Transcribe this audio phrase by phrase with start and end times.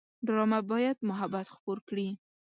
[0.25, 2.07] ډرامه باید محبت خپور کړي